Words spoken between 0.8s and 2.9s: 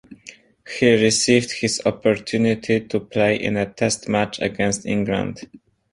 received his opportunity